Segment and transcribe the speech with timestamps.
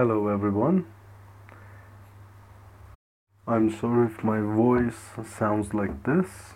[0.00, 0.86] Hello, everyone.
[3.46, 6.54] I'm sorry if my voice sounds like this.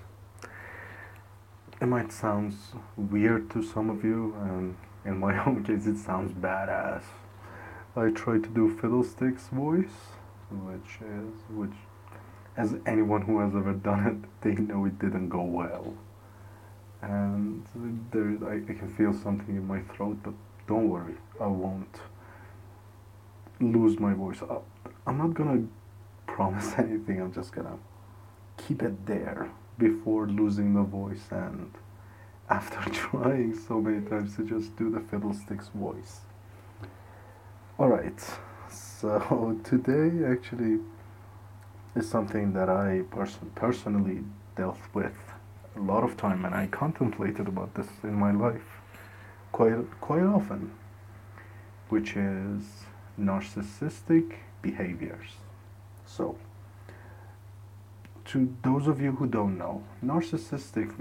[1.79, 2.55] It might sound
[2.97, 7.03] weird to some of you, and in my own case, it sounds badass.
[7.95, 9.99] I try to do Fiddlesticks voice,
[10.51, 11.77] which is which,
[12.57, 15.93] as anyone who has ever done it, they know it didn't go well.
[17.03, 17.67] And
[18.11, 20.33] there, I, I can feel something in my throat, but
[20.67, 22.01] don't worry, I won't
[23.61, 24.43] lose my voice.
[24.43, 24.59] Uh,
[25.07, 25.65] I'm not gonna
[26.27, 27.79] promise anything, I'm just gonna
[28.57, 31.73] keep it there before losing the voice and
[32.49, 36.21] after trying so many times to just do the fiddlesticks voice.
[37.79, 38.23] Alright,
[38.71, 40.79] so today actually
[41.97, 44.25] is something that I pers- personally
[44.57, 45.17] dealt with
[45.77, 48.81] a lot of time and I contemplated about this in my life
[49.53, 50.73] quite quite often,
[51.89, 52.63] which is
[53.19, 55.37] narcissistic behaviors.
[56.07, 56.37] So,
[58.27, 60.93] to those of you who don't know, narcissistic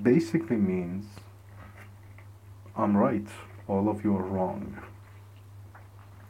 [0.00, 1.06] basically means
[2.76, 3.26] I'm right,
[3.68, 4.78] all of you are wrong.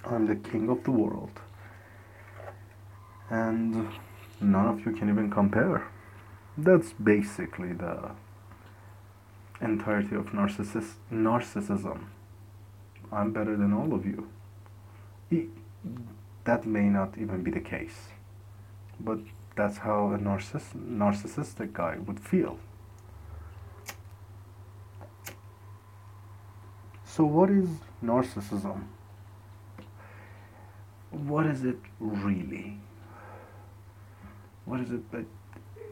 [0.05, 1.41] I'm the king of the world.
[3.31, 3.89] And
[4.41, 5.87] none of you can even compare.
[6.59, 8.11] That's basically the
[9.61, 12.07] entirety of narcissis- narcissism.
[13.13, 14.29] I'm better than all of you.
[16.45, 18.09] That may not even be the case,
[19.01, 19.19] but
[19.55, 22.59] that's how a narciss- narcissistic guy would feel.
[27.05, 27.69] So, what is
[28.03, 28.85] narcissism?
[31.11, 32.79] What is it really?
[34.65, 35.27] What is it that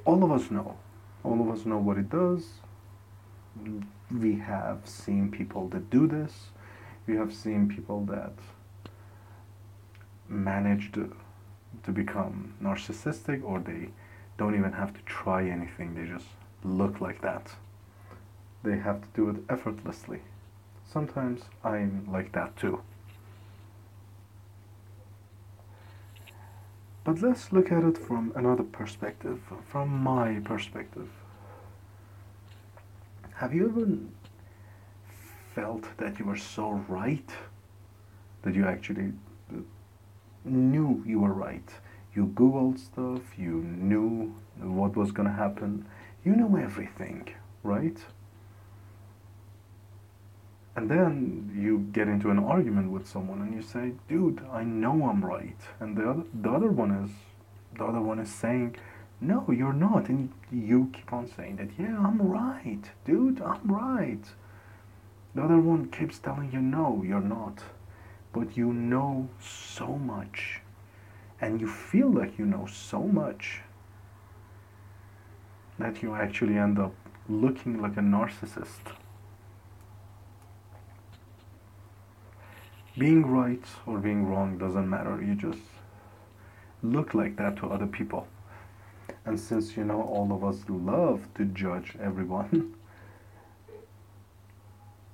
[0.05, 0.77] all of us know?
[1.23, 2.61] All of us know what it does.
[4.11, 6.33] We have seen people that do this.
[7.07, 8.33] We have seen people that
[10.31, 11.15] managed to,
[11.93, 13.89] become narcissistic or they
[14.39, 15.95] don't even have to try anything.
[15.95, 16.29] They just
[16.63, 17.51] look like that.
[18.63, 20.21] They have to do it effortlessly.
[20.85, 22.81] Sometimes I'm like that too.
[27.03, 31.09] But let's look at it from another perspective, from my perspective.
[33.35, 33.89] Have you ever
[35.55, 37.31] felt that you were so right
[38.43, 39.13] that you actually
[40.45, 41.69] knew you were right?
[42.15, 45.87] You Googled stuff, you knew what was going to happen,
[46.25, 47.29] you knew everything,
[47.63, 47.99] right?
[50.77, 55.09] And then you get into an argument with someone and you say, dude, I know
[55.09, 55.61] I'm right.
[55.79, 57.11] And the other, the other one is,
[57.77, 58.77] the other one is saying,
[59.21, 60.09] no, you're not.
[60.09, 64.25] And you keep on saying that, yeah, I'm right, dude, I'm right.
[65.35, 67.63] The other one keeps telling you, no, you're not.
[68.33, 70.61] But you know so much.
[71.41, 73.61] And you feel like you know so much
[75.79, 76.95] that you actually end up
[77.29, 78.95] looking like a narcissist.
[83.01, 85.23] being right or being wrong doesn't matter.
[85.23, 85.67] You just
[86.83, 88.27] look like that to other people.
[89.25, 92.75] And since you know all of us love to judge everyone,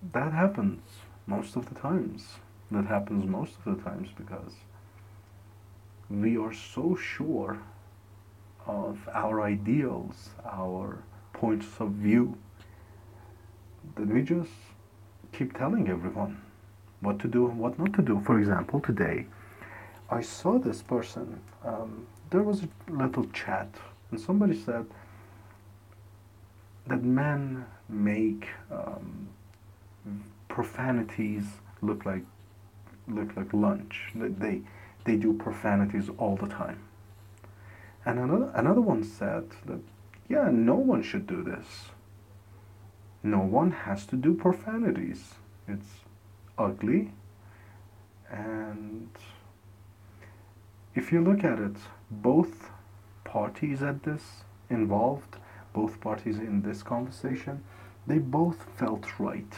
[0.12, 0.82] that happens
[1.26, 2.38] most of the times.
[2.70, 4.54] That happens most of the times because
[6.10, 7.58] we are so sure
[8.66, 12.36] of our ideals, our points of view,
[13.94, 14.50] that we just
[15.32, 16.40] keep telling everyone
[17.00, 18.20] what to do and what not to do.
[18.24, 19.26] For example, today
[20.10, 21.40] I saw this person.
[21.64, 23.68] Um, there was a little chat,
[24.10, 24.86] and somebody said
[26.86, 29.28] that men make um,
[30.48, 31.44] profanities
[31.82, 32.22] look like
[33.08, 34.12] look like lunch.
[34.14, 34.62] They
[35.04, 36.80] they do profanities all the time.
[38.04, 39.80] And another another one said that
[40.28, 41.90] yeah, no one should do this.
[43.22, 45.34] No one has to do profanities.
[45.68, 45.86] It's
[46.58, 47.12] ugly
[48.30, 49.08] and
[50.94, 51.76] if you look at it
[52.10, 52.70] both
[53.24, 55.36] parties at this involved
[55.72, 57.62] both parties in this conversation
[58.06, 59.54] they both felt right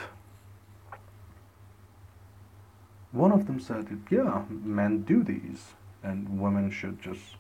[3.13, 5.73] one of them said yeah men do these
[6.03, 7.37] and women should just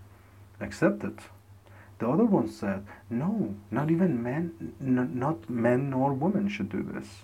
[0.61, 1.19] accept it
[1.99, 6.83] the other one said no not even men n- not men nor women should do
[6.83, 7.23] this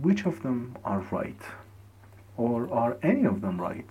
[0.00, 1.40] which of them are right?
[2.36, 3.90] Or are any of them right?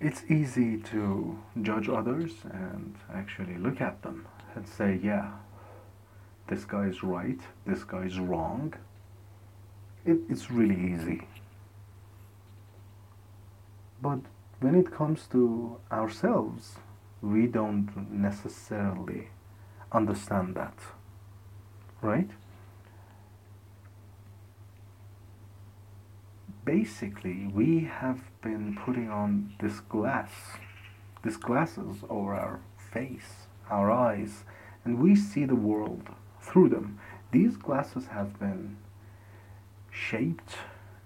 [0.00, 5.30] It's easy to judge others and actually look at them and say, yeah,
[6.48, 8.74] this guy is right, this guy is wrong.
[10.04, 11.26] it, it's really easy.
[14.00, 14.20] But
[14.60, 16.76] when it comes to ourselves,
[17.20, 19.28] we don't necessarily
[19.90, 20.78] understand that.
[22.00, 22.30] Right?
[26.64, 30.30] Basically, we have been putting on this glass,
[31.22, 32.60] these glasses over our
[32.92, 34.44] face, our eyes,
[34.84, 36.08] and we see the world
[36.46, 36.98] through them.
[37.32, 38.76] These glasses have been
[39.90, 40.56] shaped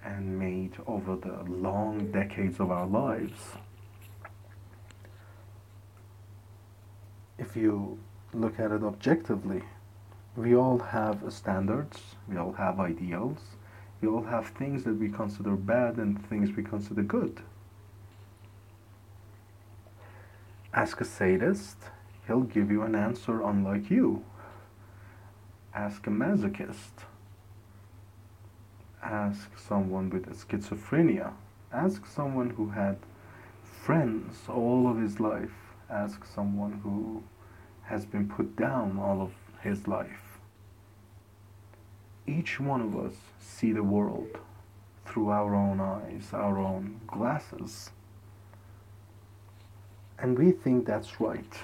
[0.05, 3.41] and made over the long decades of our lives.
[7.39, 7.99] If you
[8.33, 9.63] look at it objectively,
[10.37, 11.99] we all have standards,
[12.29, 13.39] we all have ideals,
[14.01, 17.41] we all have things that we consider bad and things we consider good.
[20.73, 21.77] Ask a sadist,
[22.27, 24.25] he'll give you an answer unlike you.
[25.81, 27.07] Ask a masochist,
[29.03, 31.33] ask someone with schizophrenia,
[31.73, 32.99] ask someone who had
[33.65, 35.57] friends all of his life,
[35.89, 37.23] ask someone who
[37.85, 39.33] has been put down all of
[39.63, 40.39] his life.
[42.27, 44.39] Each one of us see the world
[45.07, 47.89] through our own eyes, our own glasses.
[50.19, 51.55] And we think that's right.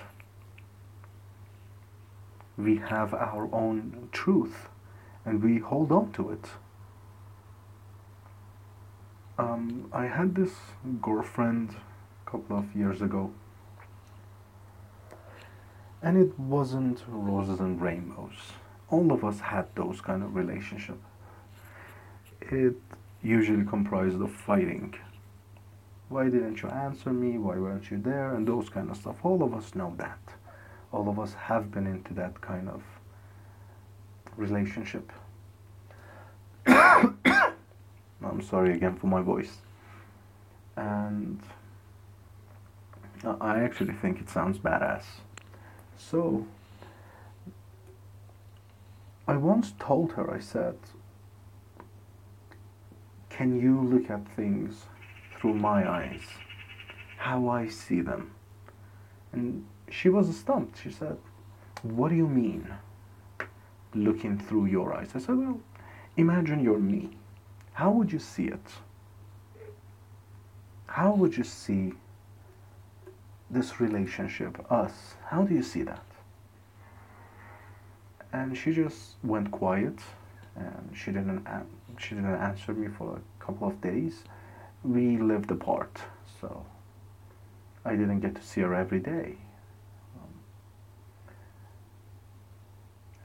[2.57, 4.69] We have our own truth
[5.25, 6.47] and we hold on to it.
[9.39, 10.53] Um, I had this
[11.03, 11.75] girlfriend
[12.27, 13.33] a couple of years ago,
[16.01, 18.53] and it wasn't roses and rainbows.
[18.89, 20.99] All of us had those kind of relationship.
[22.41, 22.77] It
[23.23, 24.95] usually comprised of fighting.
[26.09, 27.37] Why didn't you answer me?
[27.37, 28.35] Why weren't you there?
[28.35, 29.17] And those kind of stuff.
[29.25, 30.21] All of us know that.
[30.97, 32.83] All of us have been into that kind of
[34.35, 35.13] relationship.
[36.67, 39.59] I'm sorry again for my voice.
[40.75, 41.39] And
[43.23, 45.03] I actually think it sounds badass.
[45.99, 46.47] So,
[49.29, 50.79] I once told her, I said,
[53.29, 54.87] Can you look at things
[55.39, 56.23] through my eyes?
[57.19, 58.31] How I see them?
[59.37, 60.83] And she was stumped.
[60.83, 61.17] She said,
[61.83, 62.75] What do you mean?
[63.95, 65.11] Looking through your eyes.
[65.15, 65.61] I said, Well,
[66.17, 67.11] imagine you're me
[67.77, 68.69] how would you see it?
[70.87, 71.93] How would you see
[73.51, 75.17] this relationship, us?
[75.27, 76.07] How do you see that?
[78.33, 79.99] And she just went quiet,
[80.57, 81.47] and she didn't
[81.99, 84.25] she didn't answer me for a couple of days.
[84.83, 86.01] We lived apart,
[86.41, 86.65] so
[87.87, 89.37] I didn't get to see her every day.
[90.17, 90.29] Um,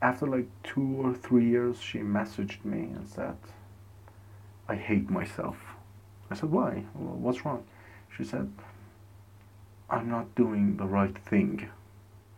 [0.04, 3.38] after like two or three years, she messaged me and said,
[4.69, 5.58] I hate myself.
[6.30, 6.84] I said, Why?
[6.94, 7.63] What's wrong?
[8.16, 8.54] She said,
[9.90, 11.68] I'm not doing the right thing.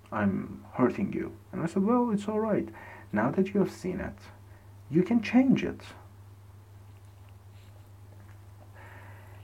[0.09, 1.33] I'm hurting you.
[1.51, 2.69] And I said, Well, it's all right.
[3.11, 4.17] Now that you have seen it,
[4.89, 5.81] you can change it.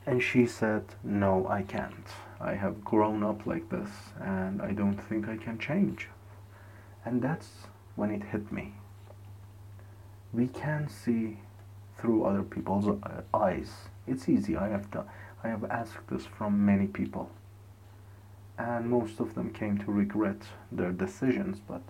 [0.05, 2.07] And she said, No, I can't.
[2.41, 3.89] I have grown up like this
[4.19, 6.07] and I don't think I can change.
[7.05, 7.49] And that's
[7.95, 8.73] when it hit me.
[10.31, 11.39] We can see
[11.97, 13.71] through other people's uh, eyes.
[14.07, 14.55] It's easy.
[14.55, 15.03] I have to,
[15.43, 17.29] I have asked this from many people,
[18.57, 20.41] and most of them came to regret
[20.71, 21.59] their decisions.
[21.67, 21.81] But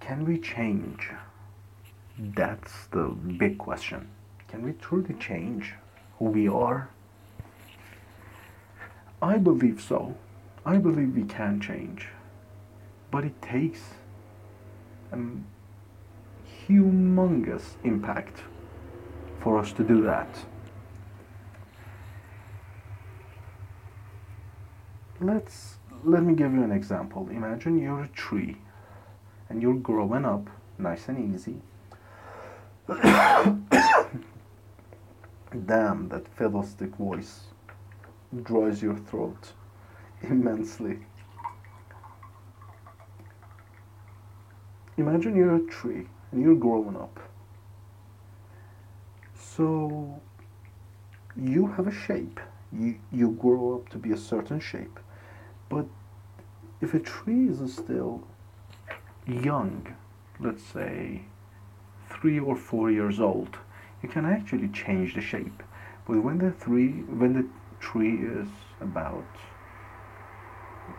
[0.00, 1.10] can we change?
[2.18, 4.08] That's the big question.
[4.48, 5.74] Can we truly change
[6.18, 6.90] who we are?
[9.24, 10.16] I believe so.
[10.66, 12.08] I believe we can change.
[13.10, 13.80] But it takes
[15.10, 15.18] a
[16.68, 18.42] humongous impact
[19.40, 20.28] for us to do that.
[25.22, 27.26] Let's let me give you an example.
[27.30, 28.58] Imagine you're a tree
[29.48, 31.62] and you're growing up nice and easy.
[35.66, 37.53] Damn, that fiddlestick voice
[38.42, 39.52] dries your throat
[40.22, 40.98] immensely.
[44.96, 47.18] Imagine you're a tree and you're growing up.
[49.34, 50.20] So
[51.36, 52.40] you have a shape.
[52.72, 54.98] You you grow up to be a certain shape.
[55.68, 55.86] But
[56.80, 58.22] if a tree is still
[59.26, 59.94] young,
[60.40, 61.22] let's say
[62.08, 63.58] three or four years old,
[64.02, 65.62] you can actually change the shape.
[66.06, 67.46] But when the three when the
[67.84, 68.48] tree is
[68.80, 69.26] about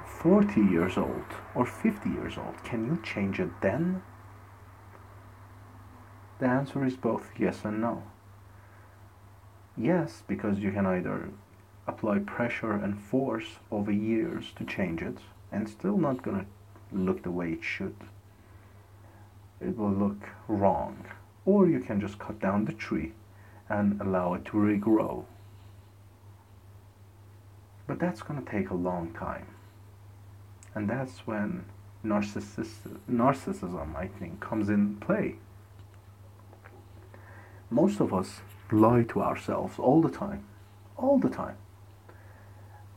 [0.06, 1.26] 40 years old
[1.56, 4.04] or 50 years old, can you change it then?
[6.40, 8.04] The answer is both yes and no.
[9.76, 11.30] Yes, because you can either
[11.88, 15.18] apply pressure and force over years to change it
[15.52, 16.46] and still not gonna
[16.92, 17.96] look the way it should.
[19.60, 21.06] It will look wrong.
[21.46, 23.14] Or you can just cut down the tree
[23.70, 25.26] and allow it to regrow.
[27.88, 29.46] But that's gonna take a long time.
[30.74, 31.66] And that's when
[32.04, 35.36] narcissism, I think, comes in play.
[37.70, 40.44] Most of us lie to ourselves all the time.
[40.98, 41.58] All the time.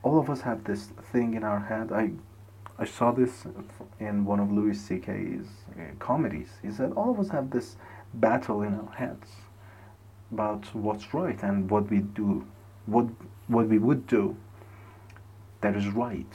[0.03, 1.93] All of us have this thing in our head.
[1.93, 2.13] I,
[2.79, 3.47] I saw this
[3.99, 6.49] in one of Louis C.K.'s uh, comedies.
[6.63, 7.77] He said all of us have this
[8.15, 9.29] battle in our heads
[10.33, 12.47] about what's right and what we do,
[12.87, 13.07] what
[13.49, 14.37] what we would do
[15.61, 16.35] that is right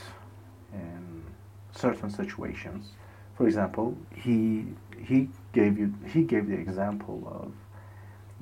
[0.73, 1.23] in
[1.71, 2.91] certain situations.
[3.37, 4.67] For example, he
[4.99, 7.51] he gave you he gave the example of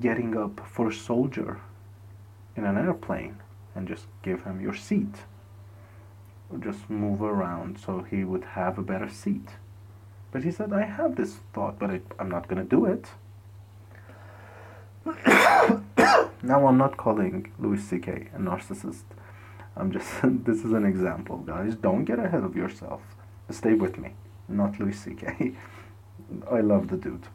[0.00, 1.60] getting up for a soldier
[2.56, 3.36] in an airplane
[3.74, 5.14] and just give him your seat.
[6.50, 9.48] Or just move around so he would have a better seat.
[10.30, 13.06] But he said, I have this thought, but I, I'm not going to do it.
[16.42, 18.28] now, I'm not calling Louis C.K.
[18.34, 19.04] a narcissist.
[19.76, 21.74] I'm just, this is an example, guys.
[21.74, 23.00] Don't get ahead of yourself.
[23.50, 24.14] Stay with me,
[24.48, 25.54] not Louis C.K.
[26.50, 27.26] I love the dude.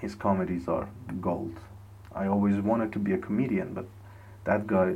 [0.00, 0.88] His comedies are
[1.20, 1.58] gold.
[2.14, 3.86] I always wanted to be a comedian, but
[4.44, 4.94] that guy,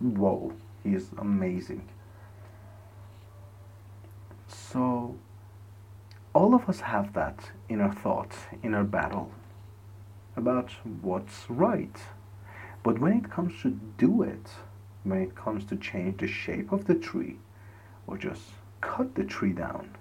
[0.00, 0.52] whoa,
[0.82, 1.86] he is amazing.
[4.48, 5.16] So,
[6.32, 9.30] all of us have that inner thought, inner battle
[10.36, 10.70] about
[11.02, 11.96] what's right.
[12.82, 14.48] But when it comes to do it,
[15.04, 17.38] when it comes to change the shape of the tree,
[18.06, 18.42] or just
[18.80, 19.96] cut the tree down,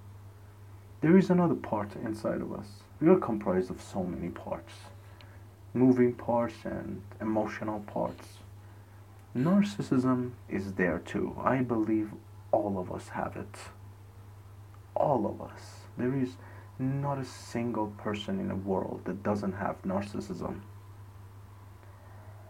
[1.02, 2.68] there is another part inside of us.
[3.00, 4.74] We are comprised of so many parts
[5.74, 8.40] moving parts and emotional parts.
[9.36, 11.36] Narcissism is there too.
[11.40, 12.12] I believe
[12.52, 13.56] all of us have it.
[14.96, 15.62] All of us.
[15.98, 16.32] There is
[16.80, 20.62] not a single person in the world that doesn't have narcissism.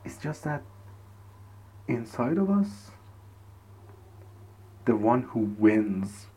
[0.06, 0.64] It's just that
[1.90, 2.92] inside of us,
[4.86, 6.28] the one who wins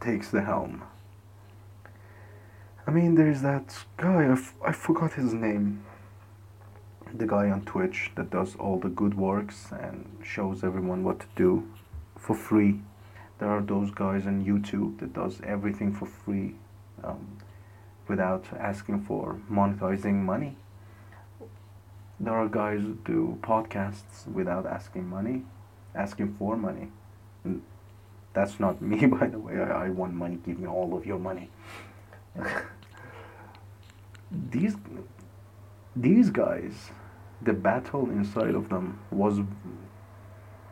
[0.00, 0.84] takes the helm.
[2.86, 5.82] I mean, there's that guy, I, f- I forgot his name.
[7.12, 11.26] The guy on Twitch that does all the good works and shows everyone what to
[11.34, 11.68] do
[12.18, 12.80] for free.
[13.38, 16.54] There are those guys on YouTube that does everything for free
[17.02, 17.38] um,
[18.08, 20.56] without asking for monetizing money.
[22.18, 25.42] There are guys who do podcasts without asking money,
[25.94, 26.88] asking for money.
[27.44, 27.62] And
[28.32, 29.60] that's not me, by the way.
[29.60, 30.38] I, I want money.
[30.44, 31.50] Give me all of your money.
[34.50, 34.76] these
[35.94, 36.90] these guys,
[37.42, 39.40] the battle inside of them was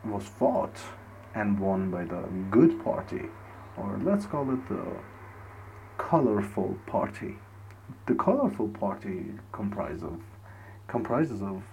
[0.03, 0.77] was fought
[1.33, 3.23] and won by the good party,
[3.77, 4.85] or let's call it the
[5.97, 7.37] colorful party.
[8.07, 10.19] The colorful party comprises of
[10.87, 11.63] comprises of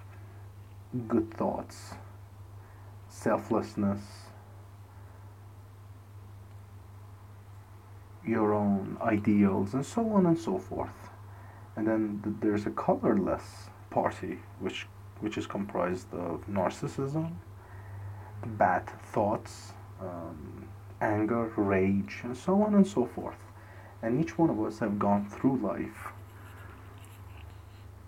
[1.09, 1.95] good thoughts,
[3.09, 4.01] selflessness,
[8.27, 11.11] your own ideals, and so on and so forth.
[11.77, 14.87] And then th- there's a colorless party, which
[15.21, 17.33] which is comprised of narcissism,
[18.45, 20.67] bad thoughts, um,
[21.01, 23.39] anger, rage, and so on and so forth.
[24.03, 26.13] And each one of us have gone through life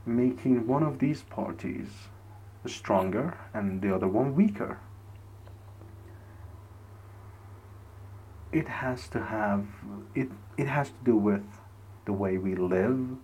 [0.06, 1.88] making one of these parties
[2.66, 4.78] stronger and the other one weaker.
[8.52, 9.66] It has to have
[10.14, 11.42] it it has to do with
[12.04, 13.16] the way we live,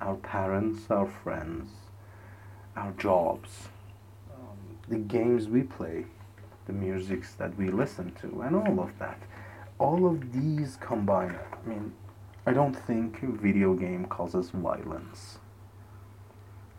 [0.00, 1.70] our parents, our friends,
[2.76, 3.68] our jobs,
[4.34, 6.04] um, the games we play,
[6.66, 9.22] the musics that we listen to, and all of that.
[9.78, 11.92] All of these combined, I mean,
[12.46, 15.38] I don't think video game causes violence.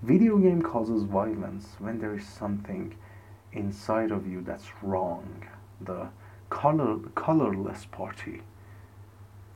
[0.03, 2.95] Video game causes violence when there is something
[3.53, 5.45] inside of you that's wrong.
[5.81, 6.09] The
[6.49, 8.41] color colorless party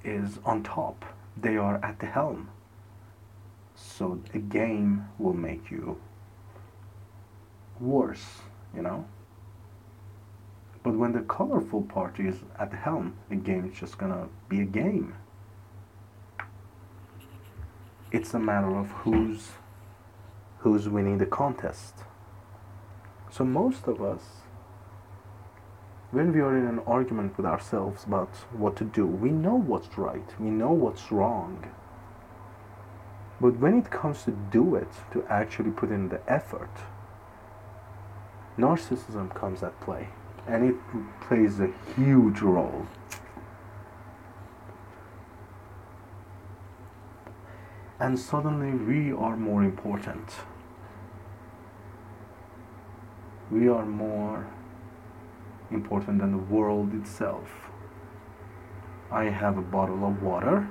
[0.03, 1.05] is on top.
[1.37, 2.49] They are at the helm.
[3.75, 5.99] So the game will make you
[7.79, 8.41] worse,
[8.75, 9.05] you know?
[10.83, 14.61] But when the colorful party is at the helm, the game is just gonna be
[14.61, 15.13] a game.
[18.11, 19.51] It's a matter of who's
[20.59, 21.95] who's winning the contest.
[23.31, 24.21] So most of us
[26.11, 29.95] when we are in an argument with ourselves about what to do, we know what's
[29.95, 31.71] right, we know what's wrong.
[33.39, 36.71] But when it comes to do it, to actually put in the effort,
[38.57, 40.09] narcissism comes at play
[40.47, 40.75] and it
[41.21, 42.87] plays a huge role.
[47.99, 50.31] And suddenly we are more important.
[53.51, 54.47] We are more
[55.69, 57.49] important than the world itself.
[59.11, 60.67] I have a bottle of water.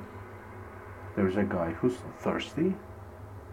[1.16, 2.74] There's a guy who's thirsty.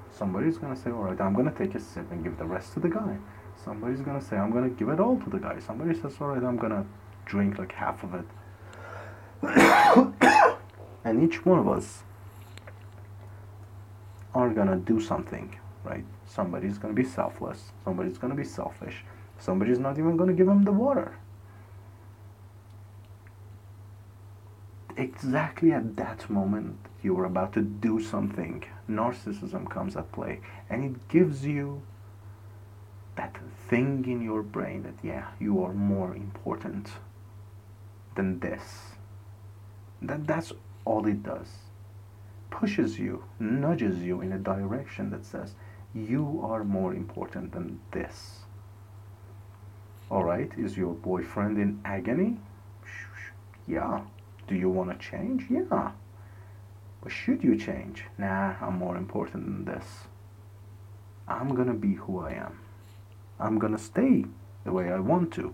[0.09, 2.89] Somebody's gonna say, Alright, I'm gonna take a sip and give the rest to the
[2.89, 3.17] guy.
[3.61, 5.59] Somebody's gonna say, I'm gonna give it all to the guy.
[5.59, 6.85] Somebody says, Alright, I'm gonna
[7.25, 8.25] drink like half of it.
[11.03, 12.03] and each one of us
[14.35, 16.05] are gonna do something, right?
[16.27, 17.71] Somebody's gonna be selfless.
[17.83, 19.03] Somebody's gonna be selfish.
[19.39, 21.17] Somebody's not even gonna give him the water.
[24.97, 30.39] exactly at that moment you are about to do something, narcissism comes at play
[30.69, 31.81] and it gives you
[33.15, 33.37] that
[33.69, 36.89] thing in your brain that, yeah, you are more important
[38.15, 38.95] than this.
[40.01, 40.51] That, that's
[40.83, 41.47] all it does.
[42.55, 45.55] Pushes you, nudges you in a direction that says,
[45.93, 48.45] you are more important than this.
[50.09, 52.37] Alright, is your boyfriend in agony?
[53.67, 54.03] Yeah,
[54.47, 55.47] do you want to change?
[55.49, 55.91] Yeah.
[57.03, 58.05] But should you change?
[58.17, 59.85] Nah, I'm more important than this.
[61.27, 62.57] I'm gonna be who I am.
[63.37, 64.23] I'm gonna stay
[64.63, 65.53] the way I want to.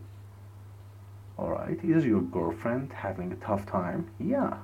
[1.39, 4.11] Alright, is your girlfriend having a tough time?
[4.19, 4.57] Yeah.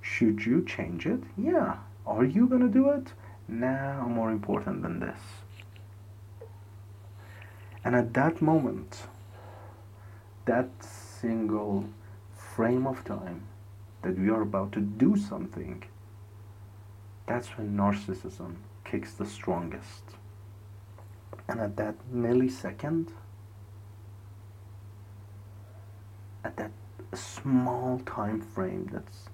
[0.00, 1.22] Should you change it?
[1.36, 1.76] Yeah.
[2.06, 3.12] Are you gonna do it?
[3.48, 5.20] Nah, more important than this.
[7.84, 9.06] And at that moment,
[10.44, 11.86] that single
[12.34, 13.42] frame of time
[14.02, 15.82] that we are about to do something,
[17.26, 20.02] that's when narcissism kicks the strongest.
[21.48, 23.08] And at that millisecond,
[26.44, 26.72] at that
[27.14, 29.29] small time frame that's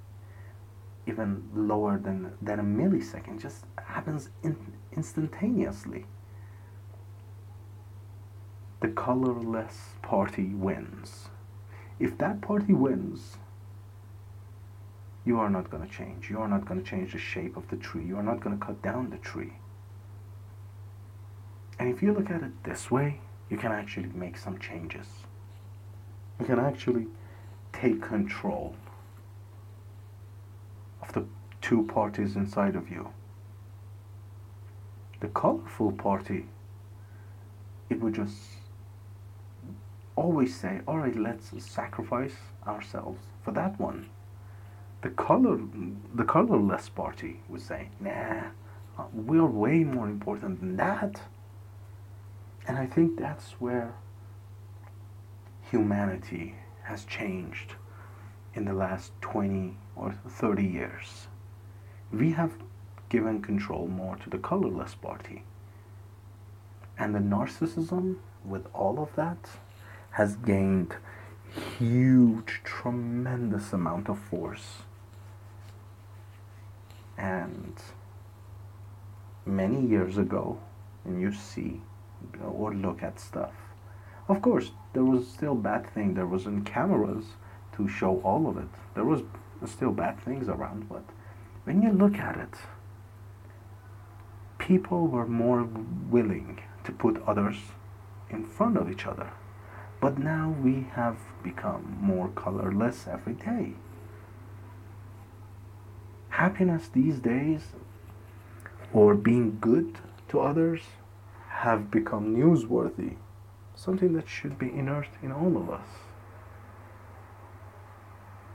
[1.07, 4.57] even lower than, than a millisecond, just happens in,
[4.97, 6.07] instantaneously.
[8.81, 11.29] The colorless party wins
[11.99, 13.39] if that party wins,
[15.25, 16.31] you are not going to change.
[16.31, 18.05] You are not going to change the shape of the tree.
[18.05, 19.55] You are not going to cut down the tree.
[21.79, 25.07] And if you look at it this way, you can actually make some changes.
[26.39, 27.07] You can actually
[27.73, 28.77] take control
[31.67, 33.09] two parties inside of you.
[35.19, 36.47] The colorful party,
[37.91, 38.37] it would just
[40.15, 42.37] always say, all right, let's sacrifice
[42.69, 44.09] ourselves for that one.
[45.03, 45.59] The color,
[46.15, 48.43] the colorless party would say, nah,
[49.13, 51.21] we're way more important than that.
[52.69, 53.93] And I think that's where
[55.69, 57.75] humanity has changed
[58.55, 61.27] in the last 20 or 30 years.
[62.13, 62.53] We have
[63.09, 65.45] given control more to the colorless party.
[66.99, 69.51] And the narcissism with all of that
[70.13, 70.95] has gained
[71.79, 74.83] huge, tremendous amount of force.
[77.19, 77.75] And
[79.45, 80.59] many years ago,
[81.05, 81.81] and you see
[82.43, 83.53] or look at stuff,
[84.29, 86.15] of course, there was still bad thing.
[86.15, 87.25] There wasn't cameras
[87.77, 88.69] to show all of it.
[88.95, 89.23] There was
[89.67, 91.05] still bad things around, but
[91.67, 92.55] when you look at it,
[94.57, 95.65] people were more
[96.09, 97.57] willing to put others
[98.31, 99.33] in front of each other.
[100.01, 103.73] But now we have become more colorless every day.
[106.29, 107.63] Happiness these days,
[108.93, 109.99] or being good
[110.29, 110.83] to others,
[111.49, 113.17] have become newsworthy,
[113.75, 116.06] something that should be inert in all of us.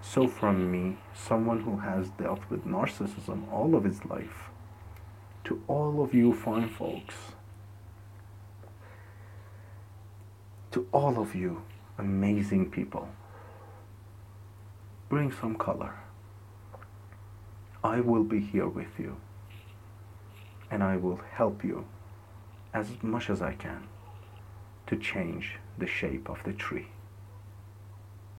[0.02, 4.50] So, from me, someone who has dealt with narcissism all of his life,
[5.46, 7.16] to all of you fine folks,
[10.72, 11.64] to all of you
[11.98, 13.08] amazing people.
[15.10, 15.94] Bring some color.
[17.84, 19.18] I will be here with you
[20.70, 21.86] and I will help you
[22.74, 23.88] as much as I can
[24.88, 26.88] to change the shape of the tree.